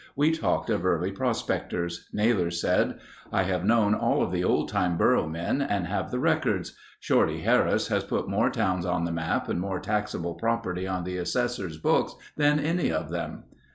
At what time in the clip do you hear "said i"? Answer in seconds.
2.49-3.43